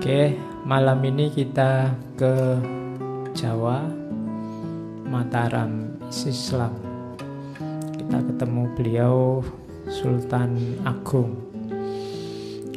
Oke, 0.00 0.32
malam 0.64 1.04
ini 1.04 1.28
kita 1.28 1.92
ke 2.16 2.56
Jawa, 3.36 3.84
Mataram, 5.04 5.92
Islam. 6.08 6.72
Kita 8.00 8.24
ketemu 8.24 8.64
beliau 8.80 9.44
Sultan 9.92 10.56
Agung. 10.88 11.36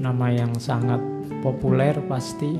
Nama 0.03 0.35
yang 0.35 0.51
sangat 0.59 0.99
populer 1.39 1.95
pasti 2.11 2.59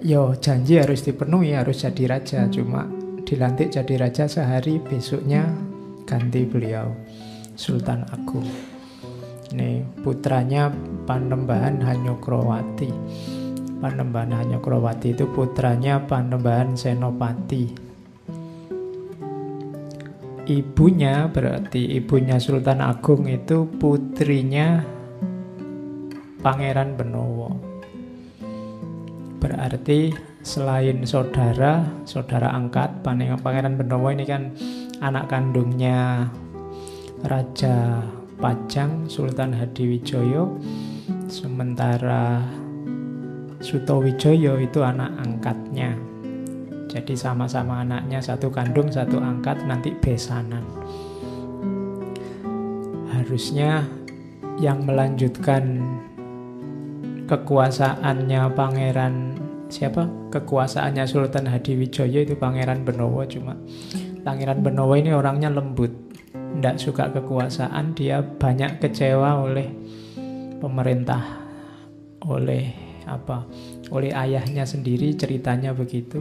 yo 0.00 0.32
janji 0.40 0.80
harus 0.80 1.04
dipenuhi 1.04 1.52
harus 1.52 1.84
jadi 1.84 2.16
raja. 2.16 2.48
Cuma 2.48 2.88
dilantik 3.24 3.72
jadi 3.72 3.94
raja 4.00 4.24
sehari 4.26 4.80
besoknya 4.80 5.46
ganti 6.08 6.48
beliau 6.48 6.90
Sultan 7.54 8.08
Agung. 8.08 8.48
Ini 9.52 9.84
putranya 10.00 10.72
Panembahan 11.04 11.82
Hanyokrowati. 11.84 12.90
Panembahan 13.80 14.32
Hanyokrowati 14.40 15.12
itu 15.12 15.28
putranya 15.28 16.00
Panembahan 16.04 16.76
Senopati. 16.76 17.92
Ibunya 20.50 21.30
berarti 21.30 21.94
ibunya 21.94 22.40
Sultan 22.40 22.82
Agung 22.82 23.28
itu 23.28 23.68
putrinya 23.78 24.82
Pangeran 26.40 26.96
Benowo 26.96 27.59
Berarti 29.40 30.12
selain 30.44 31.00
saudara, 31.08 31.80
saudara 32.04 32.52
angkat, 32.52 33.00
Pangeran 33.00 33.80
Benowo 33.80 34.12
ini 34.12 34.28
kan 34.28 34.52
anak 35.00 35.32
kandungnya 35.32 36.28
Raja 37.24 38.04
Pajang 38.36 39.08
Sultan 39.08 39.56
Hadiwijoyo, 39.56 40.60
sementara 41.28 42.40
Sutowijoyo 43.60 44.56
itu 44.60 44.80
anak 44.80 45.12
angkatnya. 45.20 45.92
Jadi 46.88 47.12
sama-sama 47.12 47.84
anaknya 47.84 48.20
satu 48.24 48.48
kandung, 48.48 48.88
satu 48.88 49.20
angkat, 49.20 49.60
nanti 49.68 49.92
besanan. 50.00 50.64
Harusnya 53.12 53.84
yang 54.56 54.88
melanjutkan 54.88 55.99
kekuasaannya 57.30 58.42
pangeran 58.58 59.38
siapa? 59.70 60.10
Kekuasaannya 60.34 61.06
Sultan 61.06 61.46
Hadiwijoyo 61.46 62.26
itu 62.26 62.34
pangeran 62.34 62.82
Benowo 62.82 63.22
cuma 63.30 63.54
pangeran 64.26 64.66
Benowo 64.66 64.98
ini 64.98 65.14
orangnya 65.14 65.46
lembut 65.46 65.94
tidak 66.34 66.76
suka 66.82 67.14
kekuasaan 67.14 67.94
dia 67.94 68.18
banyak 68.18 68.82
kecewa 68.82 69.46
oleh 69.46 69.70
pemerintah 70.58 71.22
oleh 72.26 72.74
apa? 73.06 73.46
Oleh 73.94 74.10
ayahnya 74.10 74.66
sendiri 74.66 75.14
ceritanya 75.14 75.70
begitu 75.70 76.18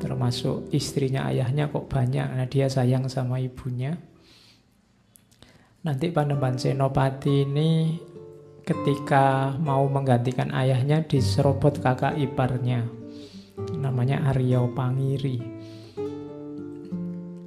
termasuk 0.00 0.72
istrinya 0.72 1.28
ayahnya 1.28 1.68
kok 1.68 1.84
banyak 1.84 2.24
nah 2.32 2.48
dia 2.48 2.72
sayang 2.72 3.12
sama 3.12 3.44
ibunya. 3.44 3.92
Nanti 5.84 6.10
Panembahan 6.10 6.58
Senopati 6.58 7.46
ini 7.46 7.94
ketika 8.68 9.56
mau 9.64 9.88
menggantikan 9.88 10.52
ayahnya 10.52 11.00
diserobot 11.00 11.80
kakak 11.80 12.20
iparnya. 12.20 12.84
Namanya 13.80 14.28
Aryo 14.28 14.68
Pangiri. 14.76 15.40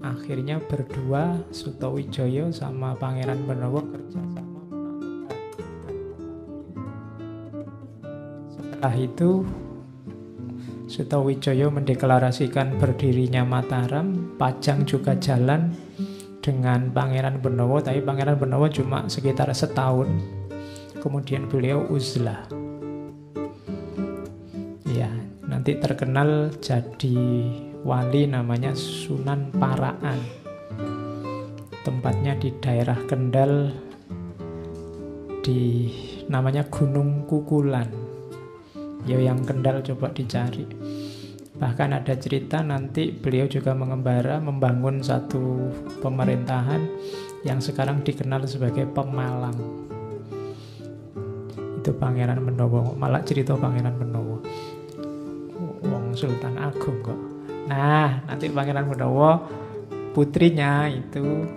Akhirnya 0.02 0.58
berdua 0.58 1.46
Sutowijoyo 1.54 2.50
sama 2.50 2.98
Pangeran 2.98 3.46
Benowo 3.46 3.86
kerjasama 3.86 4.50
setelah 8.81 8.98
itu 8.98 9.46
Sutowijoyo 10.90 11.70
mendeklarasikan 11.70 12.81
berdirinya 12.81 13.46
Mataram 13.46 14.34
Pajang 14.42 14.90
juga 14.90 15.14
jalan 15.22 15.70
dengan 16.42 16.90
Pangeran 16.90 17.38
Benowo 17.38 17.78
tapi 17.78 18.02
Pangeran 18.02 18.42
Benowo 18.42 18.66
cuma 18.74 19.06
sekitar 19.06 19.54
setahun 19.54 20.41
kemudian 21.01 21.50
beliau 21.50 21.89
uzlah. 21.89 22.45
Ya, 24.85 25.09
nanti 25.50 25.81
terkenal 25.81 26.53
jadi 26.62 27.17
wali 27.81 28.29
namanya 28.29 28.78
Sunan 28.78 29.50
Paraan. 29.57 30.22
Tempatnya 31.81 32.38
di 32.38 32.53
daerah 32.62 33.01
Kendal 33.09 33.73
di 35.41 35.89
namanya 36.29 36.62
Gunung 36.69 37.25
Kukulan. 37.25 37.89
Ya 39.09 39.18
yang 39.18 39.41
Kendal 39.41 39.81
coba 39.81 40.13
dicari. 40.13 40.69
Bahkan 41.57 41.94
ada 41.94 42.13
cerita 42.18 42.62
nanti 42.62 43.09
beliau 43.13 43.50
juga 43.50 43.74
mengembara 43.74 44.38
membangun 44.38 45.01
satu 45.01 45.69
pemerintahan 46.01 46.81
yang 47.45 47.57
sekarang 47.62 48.06
dikenal 48.06 48.45
sebagai 48.45 48.86
Pemalang 48.89 49.91
itu 51.81 51.98
Pangeran 51.98 52.45
Benowo 52.45 52.94
malah 52.94 53.25
cerita 53.25 53.57
Pangeran 53.57 53.98
Benowo 53.98 54.38
Wong 55.81 56.13
Sultan 56.13 56.62
Agung 56.62 57.01
kok. 57.01 57.18
Nah 57.66 58.22
nanti 58.30 58.54
Pangeran 58.54 58.86
Benowo 58.86 59.42
putrinya 60.13 60.86
itu 60.86 61.50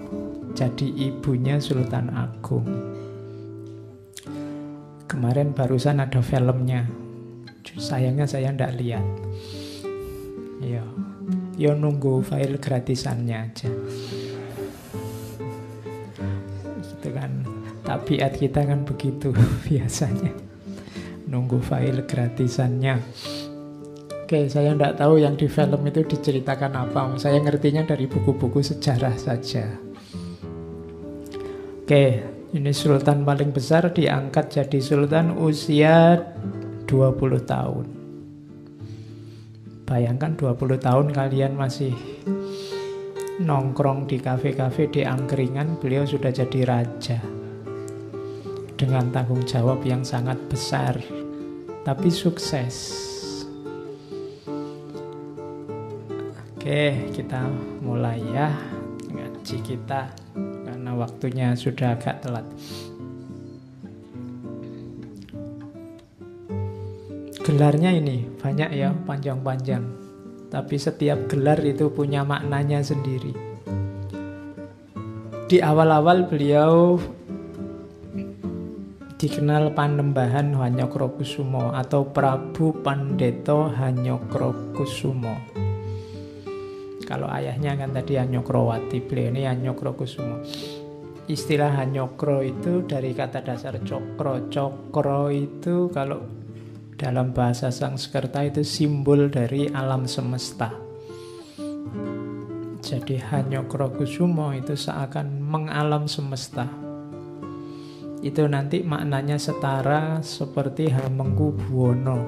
jadi 0.57 1.13
ibunya 1.13 1.61
Sultan 1.61 2.09
Agung. 2.09 2.65
Kemarin 5.05 5.53
barusan 5.53 6.01
ada 6.01 6.25
filmnya. 6.25 6.89
Sayangnya 7.75 8.25
saya 8.25 8.49
ndak 8.49 8.81
lihat. 8.81 9.05
Yo 10.65 10.85
yo 11.61 11.77
nunggu 11.77 12.25
file 12.25 12.57
gratisannya 12.57 13.37
aja. 13.37 13.69
Itu 16.81 17.09
kan 17.13 17.54
Tabiat 17.85 18.41
kita 18.41 18.65
kan 18.65 18.89
begitu 18.89 19.31
biasanya. 19.69 20.33
Nunggu 21.29 21.61
file 21.61 22.09
gratisannya. 22.09 22.97
Oke, 24.25 24.49
saya 24.49 24.73
tidak 24.73 24.97
tahu 24.97 25.21
yang 25.21 25.37
di 25.37 25.45
film 25.53 25.85
itu 25.85 26.01
diceritakan 26.01 26.73
apa. 26.81 27.13
Saya 27.21 27.45
ngertinya 27.45 27.85
dari 27.85 28.09
buku-buku 28.09 28.65
sejarah 28.65 29.13
saja. 29.21 29.69
Oke, 31.85 32.25
ini 32.57 32.73
sultan 32.73 33.29
paling 33.29 33.53
besar 33.53 33.93
diangkat 33.93 34.49
jadi 34.49 34.81
sultan 34.81 35.37
usia 35.37 36.17
20 36.89 37.45
tahun. 37.45 37.87
Bayangkan 39.85 40.33
20 40.41 40.81
tahun 40.81 41.07
kalian 41.13 41.53
masih 41.53 41.93
nongkrong 43.45 44.09
di 44.09 44.17
kafe-kafe 44.17 44.89
di 44.89 45.05
angkringan, 45.05 45.77
beliau 45.77 46.09
sudah 46.09 46.33
jadi 46.33 46.65
raja. 46.65 47.44
Dengan 48.75 49.07
tanggung 49.15 49.47
jawab 49.47 49.87
yang 49.87 50.03
sangat 50.03 50.37
besar, 50.51 50.99
tapi 51.87 52.11
sukses. 52.11 53.07
Oke, 56.59 57.13
kita 57.15 57.47
mulai 57.85 58.19
ya 58.35 58.51
ngaji 59.15 59.57
kita 59.63 60.11
karena 60.35 60.91
waktunya 60.97 61.55
sudah 61.55 61.95
agak 61.95 62.25
telat. 62.25 62.47
Gelarnya 67.45 67.93
ini 67.93 68.25
banyak 68.41 68.71
ya, 68.73 68.97
panjang-panjang. 69.05 69.85
Tapi 70.49 70.77
setiap 70.81 71.29
gelar 71.29 71.61
itu 71.61 71.93
punya 71.93 72.25
maknanya 72.25 72.81
sendiri. 72.81 73.37
Di 75.45 75.61
awal-awal 75.61 76.25
beliau 76.25 76.97
dikenal 79.25 79.73
Panembahan 79.73 80.53
Hanyokrokusumo 80.53 81.73
atau 81.73 82.05
Prabu 82.13 82.77
Pandeto 82.85 83.73
Hanyokrokusumo. 83.73 85.33
Kalau 87.09 87.33
ayahnya 87.33 87.73
kan 87.73 87.97
tadi 87.97 88.21
Hanyokrowati, 88.21 89.01
beliau 89.01 89.33
ini 89.33 89.49
Hanyokrokusumo. 89.49 90.45
Istilah 91.25 91.73
Hanyokro 91.73 92.45
itu 92.45 92.85
dari 92.85 93.17
kata 93.17 93.41
dasar 93.41 93.81
cokro. 93.81 94.53
Cokro 94.53 95.33
itu 95.33 95.89
kalau 95.89 96.21
dalam 97.01 97.33
bahasa 97.33 97.73
Sanskerta 97.73 98.45
itu 98.45 98.61
simbol 98.61 99.33
dari 99.33 99.73
alam 99.73 100.05
semesta. 100.05 100.69
Jadi 102.85 103.17
Hanyokrokusumo 103.25 104.53
itu 104.53 104.77
seakan 104.77 105.41
mengalam 105.41 106.05
semesta. 106.13 106.84
Itu 108.25 108.49
nanti 108.49 108.81
maknanya 108.81 109.37
setara 109.37 110.25
seperti 110.25 110.89
Hamengku 110.89 111.53
Buwono. 111.53 112.25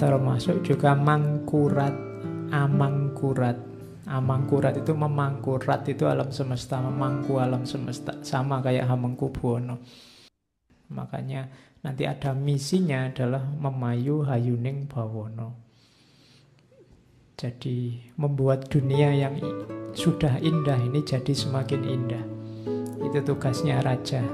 Termasuk 0.00 0.64
juga 0.64 0.96
mangkurat, 0.96 1.92
amangkurat. 2.48 3.60
Amangkurat 4.08 4.72
itu 4.72 4.96
memangkurat 4.96 5.84
itu 5.84 6.08
alam 6.08 6.32
semesta, 6.32 6.80
memangku 6.80 7.36
alam 7.36 7.68
semesta. 7.68 8.24
Sama 8.24 8.64
kayak 8.64 8.88
Hamengku 8.88 9.28
Buwono. 9.28 9.84
Makanya 10.88 11.52
nanti 11.84 12.08
ada 12.08 12.32
misinya 12.32 13.12
adalah 13.12 13.44
memayu 13.44 14.24
hayuning 14.24 14.88
bawono. 14.88 15.60
Jadi 17.36 18.00
membuat 18.16 18.72
dunia 18.72 19.12
yang 19.12 19.36
sudah 19.92 20.40
indah 20.40 20.80
ini 20.80 21.04
jadi 21.04 21.36
semakin 21.36 21.82
indah. 21.84 22.33
Itu 23.14 23.22
tugasnya 23.30 23.78
raja. 23.78 24.26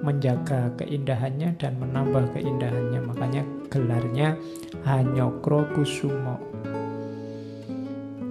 Menjaga 0.00 0.72
keindahannya 0.80 1.60
dan 1.60 1.76
menambah 1.76 2.32
keindahannya. 2.32 3.04
Makanya 3.04 3.44
gelarnya 3.68 4.40
Hanyokro 4.80 5.68
Kusumo. 5.76 6.40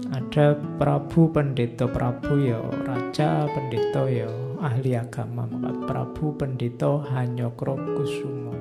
Ada 0.09 0.57
Prabu 0.81 1.29
Pendeta 1.29 1.85
Prabu 1.85 2.41
ya 2.41 2.57
raja 2.89 3.45
pendeta 3.53 4.09
ya 4.09 4.25
ahli 4.65 4.97
agama 4.97 5.45
maka 5.45 5.69
Prabu 5.85 6.33
Pendito 6.33 7.05
Hanyokro 7.05 7.77
Kusumo. 7.93 8.57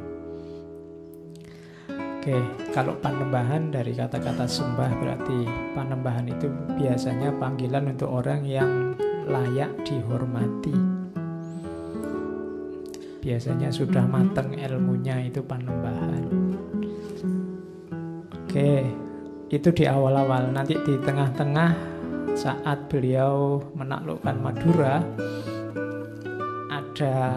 Oke, 2.20 2.36
kalau 2.76 2.92
panembahan 3.00 3.72
dari 3.72 3.96
kata-kata 3.96 4.44
sembah 4.44 4.92
berarti 5.00 5.48
panembahan 5.72 6.28
itu 6.28 6.52
biasanya 6.76 7.32
panggilan 7.40 7.88
untuk 7.88 8.12
orang 8.12 8.44
yang 8.44 8.92
layak 9.30 9.70
dihormati. 9.86 10.89
Biasanya 13.20 13.68
sudah 13.68 14.04
mateng 14.08 14.56
ilmunya 14.56 15.28
itu 15.28 15.44
panembahan. 15.44 16.24
Oke, 18.32 18.82
itu 19.52 19.68
di 19.70 19.84
awal-awal. 19.84 20.48
Nanti 20.50 20.74
di 20.80 20.96
tengah-tengah 20.98 21.70
saat 22.34 22.88
beliau 22.88 23.60
menaklukkan 23.76 24.36
Madura, 24.40 25.04
ada 26.72 27.36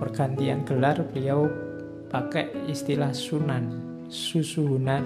pergantian 0.00 0.64
gelar 0.64 0.96
beliau 1.12 1.46
pakai 2.08 2.48
istilah 2.66 3.12
sunan 3.12 3.88
susuhunan 4.08 5.04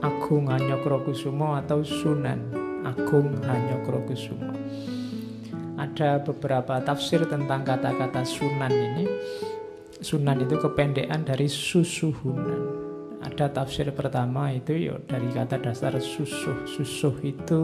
Agung 0.00 0.48
Hanyokrokusumo 0.48 1.58
atau 1.58 1.84
Sunan 1.84 2.40
Agung 2.86 3.34
Hanyokrokusumo 3.44 4.57
ada 5.78 6.18
beberapa 6.18 6.82
tafsir 6.82 7.22
tentang 7.30 7.62
kata-kata 7.62 8.26
sunan 8.26 8.72
ini. 8.74 9.06
Sunan 10.02 10.42
itu 10.42 10.58
kependekan 10.58 11.22
dari 11.22 11.46
susuhunan. 11.46 12.86
Ada 13.22 13.50
tafsir 13.50 13.90
pertama 13.94 14.50
itu 14.50 14.74
ya 14.74 14.94
dari 15.06 15.30
kata 15.30 15.62
dasar 15.62 15.94
susuh. 16.02 16.66
Susuh 16.66 17.14
itu 17.22 17.60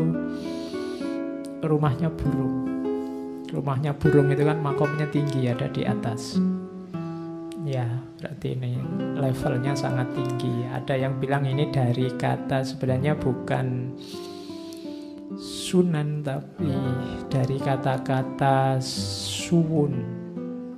rumahnya 1.63 2.11
burung. 2.11 2.71
Rumahnya 3.51 3.95
burung 3.99 4.31
itu 4.35 4.43
kan 4.47 4.59
makomnya 4.59 5.07
tinggi 5.11 5.47
ada 5.47 5.71
di 5.71 5.83
atas. 5.87 6.39
Ya 7.63 7.87
berarti 8.19 8.59
ini 8.59 8.77
levelnya 9.19 9.79
sangat 9.79 10.11
tinggi. 10.15 10.67
Ada 10.71 10.99
yang 10.99 11.23
bilang 11.23 11.47
ini 11.47 11.71
dari 11.71 12.11
kata 12.15 12.67
sebenarnya 12.67 13.15
bukan 13.15 13.95
sunan 15.39 16.23
tapi 16.23 16.71
dari 17.27 17.59
kata-kata 17.59 18.79
suwun 18.85 19.95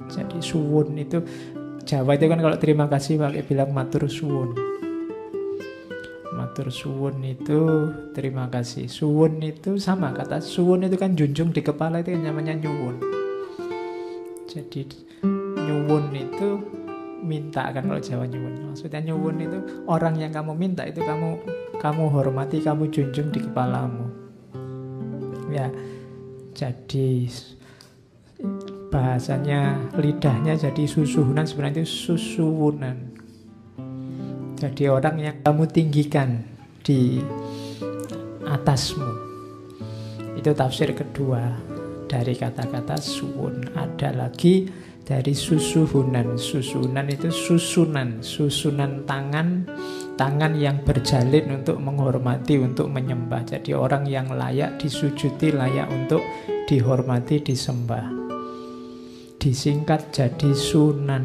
jadi 0.09 0.39
suwun 0.41 0.97
itu 0.97 1.21
Jawa 1.87 2.19
itu 2.19 2.27
kan 2.27 2.43
kalau 2.43 2.59
terima 2.59 2.91
kasih 2.91 3.15
pakai 3.15 3.47
bilang 3.47 3.71
matur 3.71 4.11
suwun 4.11 4.67
matur 6.57 6.73
suwun 6.73 7.21
itu 7.21 7.93
terima 8.17 8.49
kasih. 8.49 8.89
Suwun 8.89 9.45
itu 9.45 9.77
sama 9.77 10.17
kata 10.17 10.41
suwun 10.41 10.89
itu 10.89 10.97
kan 10.97 11.13
junjung 11.13 11.53
di 11.53 11.61
kepala 11.61 12.01
itu 12.01 12.17
namanya 12.17 12.57
nyuwun. 12.57 12.97
Jadi 14.49 14.89
nyuwun 15.53 16.17
itu 16.17 16.49
minta 17.21 17.69
kan 17.77 17.85
kalau 17.85 18.01
Jawa 18.01 18.25
nyuwun. 18.25 18.73
Maksudnya 18.73 19.05
nyuwun 19.05 19.37
itu 19.37 19.59
orang 19.85 20.17
yang 20.17 20.33
kamu 20.33 20.57
minta 20.57 20.89
itu 20.89 21.05
kamu 21.05 21.45
kamu 21.77 22.05
hormati, 22.09 22.65
kamu 22.65 22.89
junjung 22.89 23.29
di 23.33 23.45
kepalamu. 23.45 24.06
Ya. 25.53 25.69
Jadi 26.57 27.29
bahasanya 28.93 29.93
lidahnya 29.97 30.57
jadi 30.57 30.85
susuhunan 30.85 31.45
sebenarnya 31.49 31.85
itu 31.85 32.13
susuwunan 32.13 33.17
jadi 34.57 34.89
orang 34.89 35.17
yang 35.21 35.37
kamu 35.45 35.69
tinggikan 35.69 36.41
di 36.81 37.21
atasmu. 38.49 39.05
Itu 40.33 40.57
tafsir 40.57 40.97
kedua 40.97 41.53
dari 42.09 42.33
kata-kata 42.33 42.97
suwun. 42.97 43.69
Ada 43.77 44.17
lagi 44.17 44.65
dari 45.05 45.37
susuhunan. 45.37 46.41
Susunan 46.41 47.05
itu 47.13 47.29
susunan, 47.29 48.25
susunan 48.25 49.05
tangan, 49.05 49.69
tangan 50.17 50.57
yang 50.57 50.81
berjalin 50.81 51.61
untuk 51.61 51.77
menghormati, 51.77 52.57
untuk 52.57 52.89
menyembah. 52.89 53.45
Jadi 53.45 53.77
orang 53.77 54.09
yang 54.09 54.33
layak 54.33 54.81
disujuti, 54.81 55.53
layak 55.53 55.93
untuk 55.93 56.25
dihormati, 56.65 57.45
disembah. 57.45 58.09
Disingkat 59.37 60.11
jadi 60.11 60.51
sunan. 60.57 61.25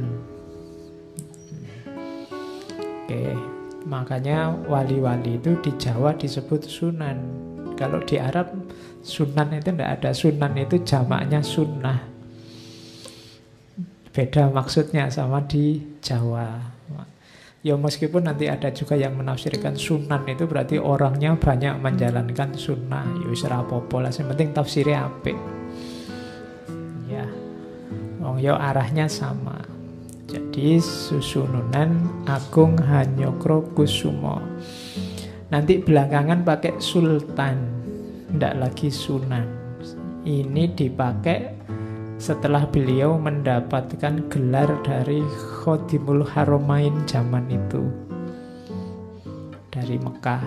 Oke, 3.01 3.23
makanya 3.87 4.51
wali-wali 4.67 5.39
itu 5.39 5.55
di 5.63 5.71
Jawa 5.79 6.13
disebut 6.13 6.67
sunan. 6.67 7.17
Kalau 7.79 8.03
di 8.03 8.19
Arab 8.21 8.51
sunan 9.01 9.55
itu 9.57 9.73
tidak 9.73 9.89
ada 9.97 10.11
sunan 10.13 10.53
itu 10.59 10.75
jamaknya 10.85 11.41
sunnah. 11.41 11.99
Beda 14.11 14.51
maksudnya 14.51 15.07
sama 15.07 15.39
di 15.47 15.79
Jawa. 16.03 16.59
Ya 17.61 17.77
meskipun 17.77 18.25
nanti 18.25 18.49
ada 18.49 18.73
juga 18.73 18.97
yang 18.97 19.21
menafsirkan 19.21 19.77
sunan 19.77 20.25
itu 20.25 20.49
berarti 20.49 20.81
orangnya 20.81 21.37
banyak 21.37 21.77
menjalankan 21.77 22.57
sunnah. 22.57 23.05
Ya 23.21 23.25
wis 23.29 23.45
apa 23.45 23.77
lah, 24.01 24.09
yang 24.09 24.33
penting 24.33 24.49
tafsirnya 24.49 25.05
apik. 25.05 25.37
Ya. 27.05 27.29
Wong 28.17 28.41
yo 28.41 28.57
arahnya 28.57 29.05
sama. 29.05 29.61
Jadi 30.25 30.81
susununan 30.81 32.23
Agung 32.25 32.81
Hanyokro 32.81 33.67
Kusumo. 33.77 34.41
Nanti 35.53 35.83
belakangan 35.83 36.41
pakai 36.41 36.79
sultan, 36.81 37.61
tidak 38.31 38.53
lagi 38.57 38.89
sunan. 38.89 39.61
ini 40.21 40.69
dipakai 40.69 41.60
setelah 42.21 42.69
beliau 42.69 43.17
mendapatkan 43.17 44.29
gelar 44.29 44.69
dari 44.85 45.25
Khodimul 45.57 46.21
Haromain 46.21 46.93
zaman 47.09 47.49
itu 47.49 47.81
dari 49.73 49.97
Mekah. 49.97 50.45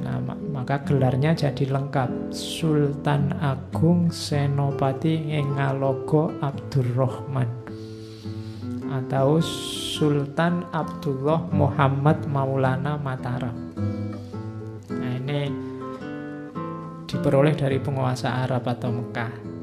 Nah, 0.00 0.16
maka 0.24 0.80
gelarnya 0.80 1.36
jadi 1.36 1.68
lengkap 1.68 2.32
Sultan 2.32 3.36
Agung 3.36 4.08
Senopati 4.08 5.28
Ngalogo 5.44 6.40
Abdurrahman 6.40 7.52
atau 8.88 9.44
Sultan 9.44 10.64
Abdullah 10.72 11.44
Muhammad 11.52 12.24
Maulana 12.32 12.96
Mataram. 12.96 13.52
Nah, 14.88 15.12
ini 15.20 15.52
diperoleh 17.04 17.52
dari 17.52 17.76
penguasa 17.76 18.40
Arab 18.40 18.64
atau 18.64 18.88
Mekah 18.88 19.53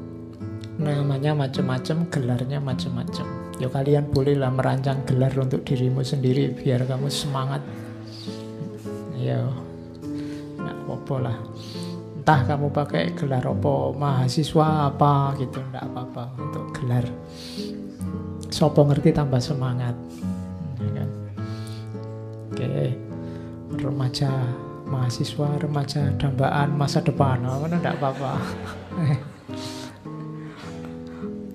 namanya 0.82 1.32
macam-macam, 1.32 2.10
gelarnya 2.10 2.58
macam-macam. 2.58 3.26
Ya 3.62 3.70
kalian 3.70 4.10
bolehlah 4.10 4.50
merancang 4.50 5.06
gelar 5.06 5.30
untuk 5.38 5.62
dirimu 5.62 6.02
sendiri 6.02 6.50
biar 6.50 6.82
kamu 6.84 7.06
semangat. 7.08 7.62
Ya, 9.14 9.38
nggak 10.58 10.76
apa-apa 10.82 11.16
lah. 11.22 11.36
Entah 12.18 12.40
kamu 12.46 12.74
pakai 12.74 13.14
gelar 13.14 13.46
apa, 13.46 13.94
mahasiswa 13.94 14.90
apa 14.90 15.38
gitu, 15.38 15.62
nggak 15.62 15.84
apa-apa 15.90 16.24
untuk 16.38 16.64
gelar. 16.74 17.06
Sopo 18.50 18.84
ngerti 18.84 19.14
tambah 19.14 19.40
semangat. 19.40 19.94
Ya 20.82 20.90
kan? 20.92 21.08
Oke, 22.52 22.98
remaja, 23.80 24.30
mahasiswa, 24.86 25.48
remaja, 25.56 26.12
dambaan 26.20 26.76
masa 26.76 27.00
depan, 27.00 27.40
oh, 27.48 27.64
mana 27.64 27.80
enggak 27.80 27.96
apa-apa. 27.96 28.32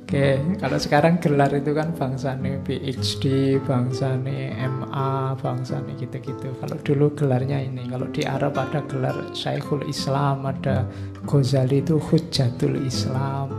Oke, 0.07 0.39
kalau 0.63 0.79
sekarang 0.79 1.19
gelar 1.19 1.51
itu 1.51 1.75
kan 1.75 1.91
bangsa 1.91 2.31
nih 2.39 2.63
PhD, 2.63 3.59
bangsa 3.59 4.15
nih 4.15 4.55
MA, 4.55 5.35
bangsa 5.35 5.83
nih 5.83 6.07
gitu-gitu. 6.07 6.47
Kalau 6.63 6.79
dulu 6.79 7.11
gelarnya 7.11 7.59
ini, 7.59 7.91
kalau 7.91 8.07
di 8.15 8.23
Arab 8.23 8.55
ada 8.55 8.79
gelar 8.87 9.35
Syekhul 9.35 9.83
Islam, 9.83 10.47
ada 10.47 10.87
Ghazali 11.27 11.83
itu 11.83 11.99
Hujjatul 11.99 12.87
Islam. 12.87 13.51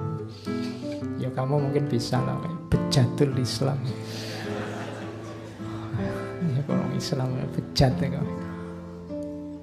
Ya 1.21 1.28
kamu 1.37 1.69
mungkin 1.69 1.85
bisa 1.85 2.17
lah, 2.17 2.40
Bejatul 2.73 3.37
Islam. 3.37 3.76
Ya 6.49 6.61
kalau 6.64 6.88
Islam 6.97 7.28
bejat 7.52 7.93
ya 8.00 8.25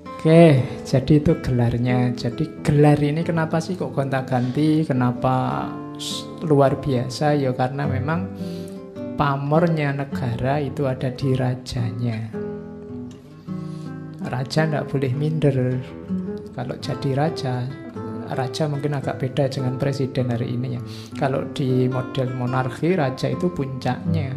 Oke, 0.06 0.62
jadi 0.86 1.14
itu 1.18 1.34
gelarnya. 1.42 2.14
Jadi 2.14 2.62
gelar 2.62 3.02
ini 3.02 3.26
kenapa 3.26 3.58
sih 3.58 3.74
kok 3.74 3.90
gonta-ganti? 3.90 4.86
Kenapa 4.86 5.66
luar 6.46 6.78
biasa 6.78 7.36
ya 7.36 7.52
karena 7.56 7.88
memang 7.88 8.28
pamornya 9.16 9.96
negara 9.96 10.60
itu 10.60 10.86
ada 10.86 11.10
di 11.12 11.32
rajanya. 11.34 12.20
Raja 14.26 14.62
tidak 14.68 14.90
boleh 14.92 15.12
minder. 15.16 15.58
Kalau 16.56 16.76
jadi 16.80 17.10
raja, 17.16 17.68
raja 18.32 18.64
mungkin 18.66 18.98
agak 18.98 19.22
beda 19.22 19.48
dengan 19.52 19.78
presiden 19.78 20.32
hari 20.32 20.56
ini 20.56 20.80
ya. 20.80 20.82
Kalau 21.16 21.46
di 21.52 21.88
model 21.88 22.34
monarki, 22.36 22.96
raja 22.96 23.32
itu 23.32 23.52
puncaknya. 23.52 24.34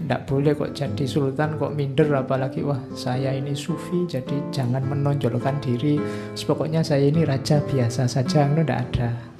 Tidak 0.00 0.26
boleh 0.26 0.58
kok 0.58 0.74
jadi 0.74 1.04
sultan 1.06 1.54
kok 1.54 1.70
minder 1.70 2.10
apalagi 2.18 2.66
wah 2.66 2.82
saya 2.98 3.30
ini 3.30 3.54
sufi 3.54 4.10
jadi 4.10 4.50
jangan 4.50 4.82
menonjolkan 4.82 5.62
diri. 5.62 6.02
Pokoknya 6.34 6.82
saya 6.82 7.06
ini 7.06 7.22
raja 7.22 7.62
biasa 7.62 8.10
saja, 8.10 8.48
itu 8.50 8.66
ada. 8.66 9.39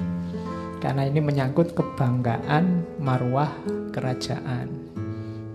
Karena 0.81 1.05
ini 1.05 1.21
menyangkut 1.21 1.77
kebanggaan 1.77 2.83
marwah 2.97 3.53
kerajaan. 3.93 4.91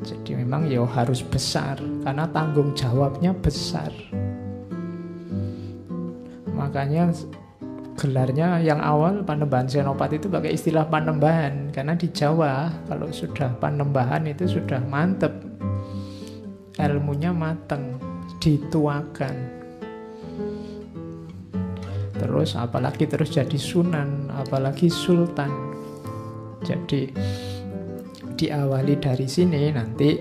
Jadi 0.05 0.38
memang 0.38 0.70
ya 0.70 0.86
harus 0.86 1.25
besar 1.25 1.82
karena 2.05 2.29
tanggung 2.29 2.77
jawabnya 2.77 3.34
besar. 3.34 3.89
Makanya 6.53 7.10
gelarnya 7.98 8.62
yang 8.62 8.77
awal 8.84 9.25
Panembahan 9.25 9.65
Senopati 9.65 10.22
itu 10.22 10.29
pakai 10.29 10.53
istilah 10.53 10.86
Panembahan 10.86 11.74
karena 11.74 11.98
di 11.98 12.12
Jawa 12.13 12.70
kalau 12.86 13.10
sudah 13.10 13.58
Panembahan 13.58 14.29
itu 14.29 14.46
sudah 14.46 14.84
mantep 14.86 15.34
ilmunya 16.77 17.32
mateng 17.32 17.98
dituakan 18.44 19.64
terus 22.25 22.58
apalagi 22.58 23.05
terus 23.05 23.29
jadi 23.29 23.53
sunan 23.53 24.34
apalagi 24.34 24.89
sultan. 24.89 25.77
Jadi 26.65 27.13
diawali 28.34 28.98
dari 28.98 29.29
sini 29.29 29.70
nanti 29.70 30.17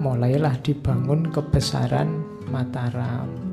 mulailah 0.00 0.56
dibangun 0.64 1.28
kebesaran 1.28 2.08
Mataram 2.48 3.49